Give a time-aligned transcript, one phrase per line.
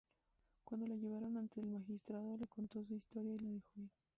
[0.63, 3.91] Cuando la llevaron ante el magistrado, le contó su historia y la dejó ir.